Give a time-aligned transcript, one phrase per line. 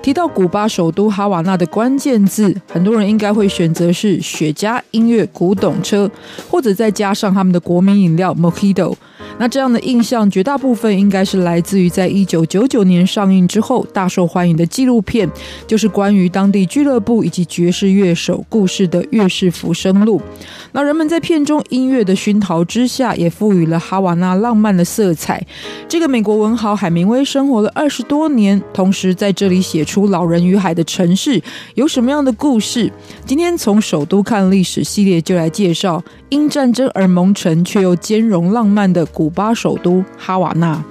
[0.00, 6.10] 提到古巴首都哈瓦那的关键字，很多人应该会选择是雪茄、音乐、古董车，
[6.48, 8.94] 或者再加上他们的国民饮料 Mojito。
[9.38, 15.30] 那这样的印象，绝大部分应该是来自于在一九九九年上映之后大受欢迎的纪录片，
[15.66, 20.18] 就是关于当地俱乐部以及爵士乐手故事的《乐士浮生录》。
[20.72, 25.44] 那人们在片中音乐的熏陶之下，也赋予了哈瓦那浪漫的色彩。
[25.88, 31.40] 这个美国文豪海明威生活了二十多年，同时在这里写出《老人与海》的城市
[31.74, 32.92] 有什么样的故事？
[33.24, 40.82] 今天从首都看历史系列就来介绍因战争而蒙尘却又兼容浪漫的古巴首都哈瓦那。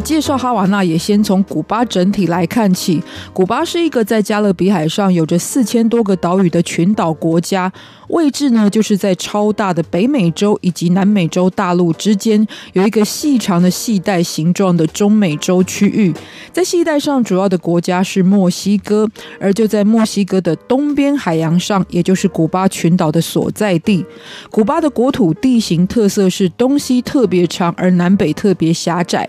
[0.00, 3.02] 介绍哈瓦那也先从古巴整体来看起。
[3.32, 7.72] 古巴是一个在加勒比海上有着四千多个岛屿的群岛国家。
[8.08, 16.12] 位置呢，就是在超大的北美洲以及南美洲大陆之间，有一个细长的系带形状的中美洲区域。
[16.52, 19.08] 在系带上，主要的国家是墨西哥，
[19.40, 24.04] 而就在墨西哥的东边海洋上，也就是古巴群岛的所在地。
[24.50, 29.28] 古巴的国土地形特色是东西特别长，而南北特别狭窄。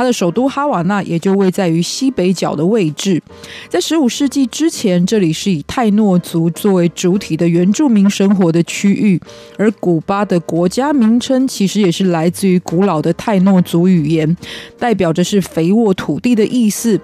[0.00, 3.22] 它的首都哈瓦那也就位在于西北角的位置。
[3.68, 9.20] 在十五世纪之前，这里是以泰诺族作为主体的原住民生活的区域，
[9.58, 14.34] 而古巴的国家名称其实也是来自于古老的泰诺族语言，
[14.78, 16.98] 代表着是肥沃土地的意思。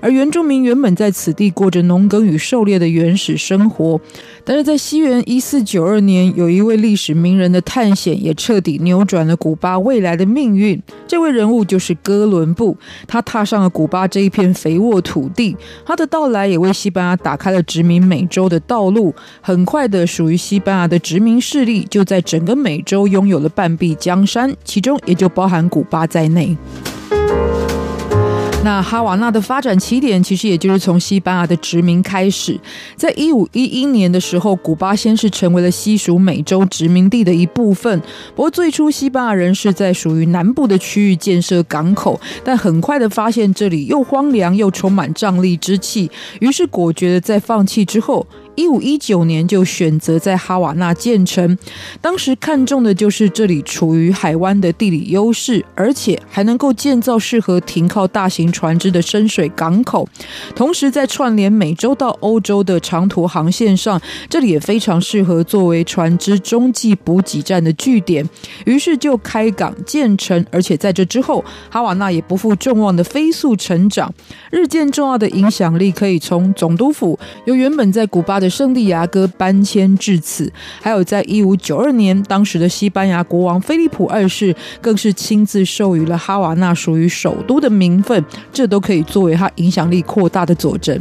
[0.00, 4.00] 而原住民原本在此地过着农耕与狩猎的原始生活，
[4.44, 10.80] 但是在西元一四九二年，有一位历史名人的探险，也彻底扭转了古巴未来的命运。
[11.06, 12.76] 这位人物就是哥伦布，
[13.06, 19.14] 他踏上了古巴这一片肥沃土地，他的到来也为西班牙打开了殖民美洲的道路。
[19.40, 26.56] 很快的，属于西班牙的殖民势力就在整个美洲拥有了半壁江山，其中也就包含古巴在内。
[28.64, 32.56] 那哈瓦那的发展起点，其实也就是从西班牙的殖民开始。
[32.94, 38.00] 在一五一一年的时候，古巴先是成为了西属美洲殖民地的一部分。
[38.36, 46.08] 不过最初，西班牙人是在属于南部的区域建设港口，但很快的发现这里又荒凉又充满瘴疠之气，
[46.38, 48.24] 于是果决的在放弃之后。
[48.54, 51.56] 一五一九年就选择在哈瓦那建成，
[52.00, 60.06] 当时看中的就是这里处于海湾的地理优势，而且还能够建造适合停靠大型船只的深水港口，
[60.54, 68.28] 同时在串联美洲到欧洲的长途航线上，这里也非常适合作为船只中继补给站的据点。
[68.66, 74.12] 于是就开港建成，而且在这之后，哈瓦那也不负众望的飞速成长，
[74.50, 91.00] 日渐重要的影响力可以从总督府由原本在古巴的圣地亚哥搬迁至此，还有在一五九二年，当时的西班牙国王菲利普二世更是亲自授予了哈瓦那属于首都的名分，这都可以作为他影响力扩大的佐证。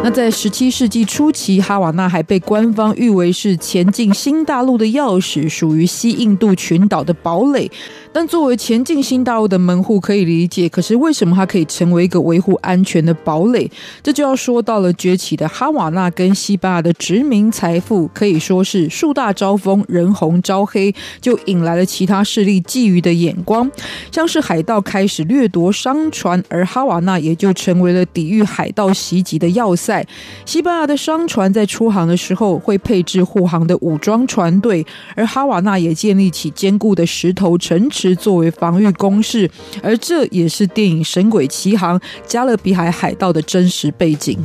[0.00, 7.70] 那在十七世纪初期，哈瓦那还被官方誉为是前进新大陆的钥匙，属于西印度群岛的堡垒。
[8.12, 13.70] 但作为前进新大陆的门户可以理解，可是为什么它可以成为一个维护安全的堡垒？
[14.02, 23.70] 这就要说到了崛起的哈瓦那跟西班牙的殖民财富，可以说是树大招风，人红招黑，就引来了其他势力觊觎的眼光。
[24.10, 30.04] 像是海盗开始掠夺商船，而哈瓦那也就成为了抵御海盗袭击的要塞。
[30.44, 38.18] 西班牙的商船在出航的时候会配置护航的武装船队，而哈瓦那也建立起坚固的石头城是。
[38.18, 39.48] 作为防御工事，
[39.82, 44.36] 而这也是电影《神鬼奇航》加勒比海海盗的真实背景。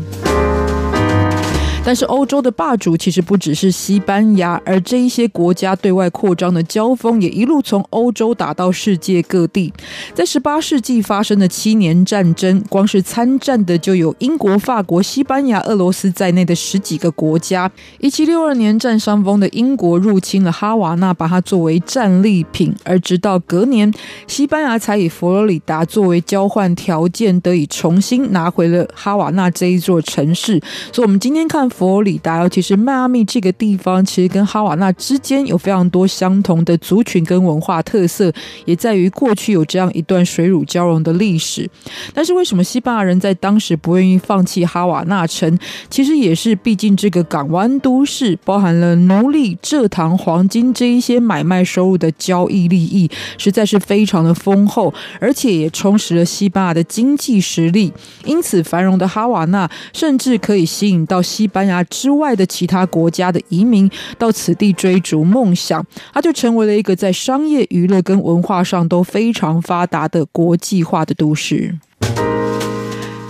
[1.86, 9.72] 但是欧洲的霸主其实不只是西班牙，而这一些国家对外扩张的交锋也一路从欧洲打到世界各地。
[10.14, 17.70] 在十八世纪发生的七年战争，光是参战的就有英国、法国、西班牙、俄罗斯在内的十几个国家。
[18.00, 23.94] 一七六二年占上风的英国入侵了哈瓦那，把它作为战利品，而直到隔年，
[24.26, 30.62] 西班牙才以佛罗里达作为交换条件，得以重新拿回了哈瓦那这一座城市。
[30.94, 31.70] 所以，我们今天看。
[31.76, 38.32] 佛罗里达，尤其是迈阿密这个地方，其实跟哈瓦那之间有非常多相同的族群跟文化特色，
[38.66, 41.68] 也在于过去有这样一段水乳交融的历史。
[42.14, 45.58] 但是为什么西班牙人在当时不愿意放弃哈瓦那城？
[45.90, 57.92] 其实也是，毕竟这个港湾都市包含了奴隶、蔗糖、黄金这一些买卖收入的交易利益，实在是非常的丰厚，而且也充实了西班牙的经济实力。
[58.26, 71.78] 因此，繁荣的哈瓦那甚至可以吸引到西班之外的其他国家的移民到此地追逐梦想，它就成为了一个在商业、娱乐跟文化上都非常发达的国际化的都市。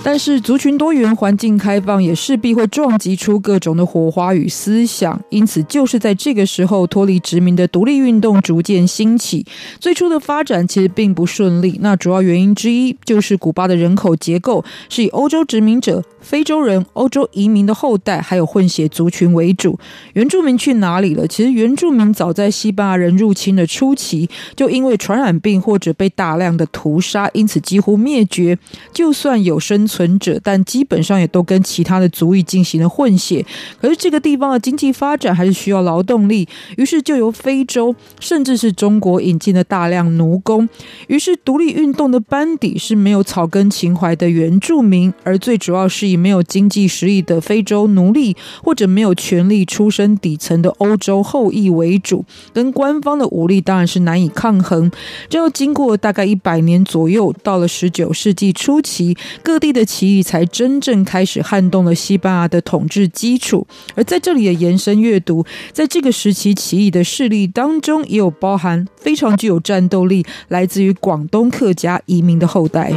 [0.05, 5.17] 但是族群多元、环境开放，也势必会撞击出各种的火花与思想。
[5.29, 9.45] 因此，就是在这个时候，脱离殖民的独立运动逐渐兴起。
[9.79, 11.79] 最初的发展其实并不顺利。
[11.81, 19.79] 那主要原因之一，就是古巴的人口结构是以欧洲殖民者、非洲人、欧洲移民的后代，还有混血族群为主。
[20.15, 21.25] 原住民去哪里了？
[21.25, 28.59] 其实原住民早在西班牙人入侵的初期，就因为传染病或者被大量的屠杀，因此几乎灭绝。
[28.91, 29.87] 就算有生。
[29.93, 33.45] 存者，但基本上也都跟其他的族裔进行了混血。
[33.79, 36.47] 可是这个地方的经济发展还是需要劳动力，
[36.77, 40.67] 于是就由非洲甚至是中国引进了大量奴工。
[41.07, 52.25] 于是独立运动的班底是没有草根情怀的原住民，而最主要是以没有经济实力的非洲奴隶或者没有权力出身底层的欧洲后裔为主。
[52.51, 54.91] 跟官方的武力当然是难以抗衡。
[55.29, 59.82] 这要经过大概一百年左右，到了十九世纪初期，各地的。
[59.83, 63.65] 起义才真正开始撼动了西班牙的统治基础，
[63.95, 72.93] 而在这里的延伸阅读，在这个时期起义的势力当中，也有包含非常具有战斗力，来自于广东客家移民的后代。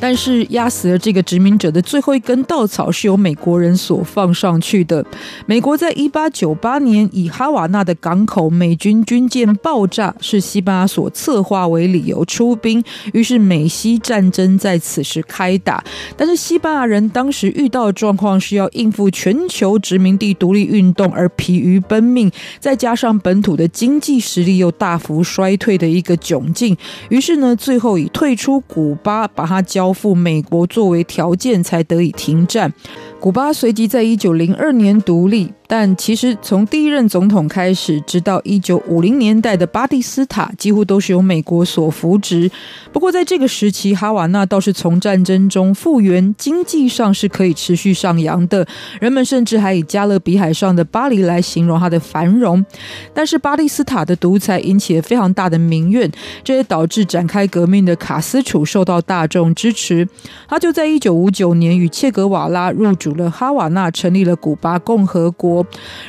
[0.00, 5.04] 但是压死了这个殖民者的最后一根稻草是由美国人所放上去的。
[5.44, 15.82] 美国在一八九八年以哈瓦那的港口美军军舰爆炸是西班牙所策划为理由出兵，于是美西战争在此时开打。
[16.16, 22.30] 但是西班牙人当时遇到的状况是要应付全球殖民地独立运动而疲于奔命，
[22.60, 26.76] 再加上本土的经济实力又大幅衰退的一个窘境，
[27.08, 29.87] 于是呢，最后以退出古巴把它交。
[29.88, 32.74] 交付美国作为条件，才得以停战。
[33.18, 35.54] 古巴随即在一九零二年独立。
[35.70, 42.50] 但其实从第一任总统开始，直到一九五零年代的巴蒂斯塔，几乎都是由美国所扶植。
[42.90, 48.66] 不过在这个时期，哈瓦那倒是从战争中复原，经济上是可以持续上扬的。
[48.98, 52.64] 人们甚至还以加勒比海上的巴黎来形容它的繁荣。
[53.12, 56.10] 但是巴蒂斯塔的独裁引起了非常大的民怨，
[56.42, 60.08] 这也导致展开革命的卡斯楚受到大众支持。
[60.48, 65.57] 他就在一九五九年与切格瓦拉入主了哈瓦那，成立了古巴共和国。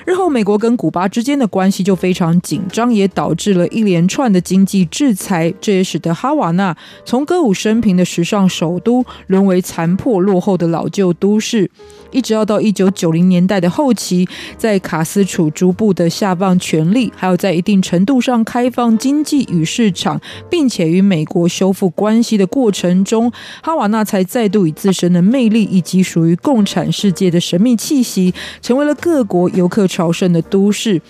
[0.06, 5.54] 日后，美国跟古巴之间的关系就非常紧张，也导致了一连串的经济制裁。
[5.60, 6.76] 这也使得哈瓦那
[7.06, 11.70] 从歌舞升平的时尚首都，沦为残破落后的老旧都市。
[12.12, 20.20] 一直要到一九九零年代的后期，在卡斯楚逐步的下放权力，还有在一定程度上开放经济与市场，
[20.50, 23.32] 并且与美国修复关系的过程中，
[23.62, 29.39] 哈瓦那才再度以自身的魅力以及属于共产世界的神秘气息，成为了各国。
[29.50, 31.02] 游客朝圣的都市，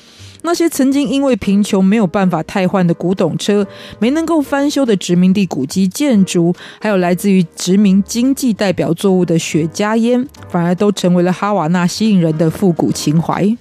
[0.43, 3.65] 那些曾经因为贫穷没有办法汰换的古董车，
[3.97, 13.57] 没能够翻修的殖民地古迹建筑，还有来自于殖民经济代表作物的雪茄烟，反而都成为了哈瓦那吸引人的复古情怀。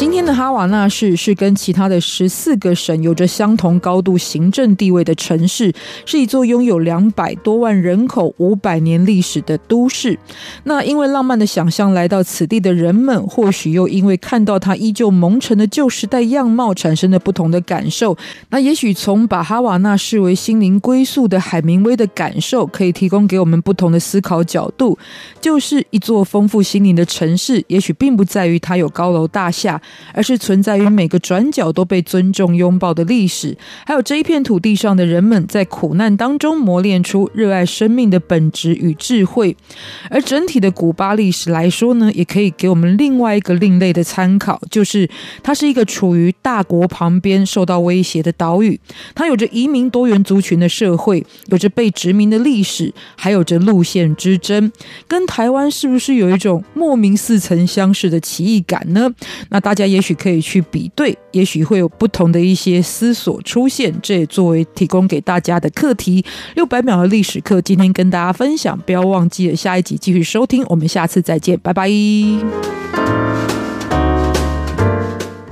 [0.00, 5.70] 今天的哈瓦那市是跟其他的十四个省有着相同高度行政地位的城市，
[6.06, 10.18] 是一座拥有两百多万人口、五百年历史的都市。
[10.64, 18.16] 那因为浪漫的想象来到此地的人们，或许又因为看到它依旧蒙尘的旧时代样貌，产生了不同的感受。
[18.48, 24.98] 那也许从把哈瓦那视为心灵归宿的海明威的感受，可以提供给我们不同的思考角度。
[25.42, 29.78] 就是一座丰富心灵的城市，也许并不在于它有高楼大厦。
[30.12, 33.56] 而是存在于每个转角都被尊重拥抱的历史，
[33.86, 39.56] 还有这一片土地上的人们在苦难当中磨练出热爱生命的本质与智慧。
[40.10, 45.08] 而整体的古巴历史来说呢，也可以给我们另外一个另类的参考，就是
[45.42, 48.78] 它是一个处于大国旁边受到威胁的岛屿，
[49.14, 54.70] 它有着移民多元族群的社会，有着被殖民的历史，还有着路线之争。
[55.06, 59.10] 跟台湾是不是有一种莫名似曾相识的奇异感呢？
[59.50, 60.10] 那大家家也许。
[60.10, 63.94] 许可以去比对，也许会有不同的一些思索出现。
[64.02, 66.24] 这也作为提供给大家的课题。
[66.56, 70.64] 六百秒的历史课，今天跟大家分享，不要忘记了下一集继续收听。
[70.68, 73.29] 我们下次再见，拜拜。